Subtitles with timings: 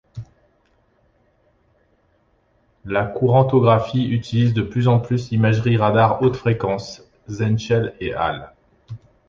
[2.85, 8.51] La courantographie utilise de plus en plus l'imagerie radar haute-fréquenceSentchev & al.